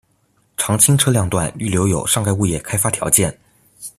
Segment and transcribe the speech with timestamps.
[0.57, 3.37] 常青车辆段预留有上盖物业开发条件。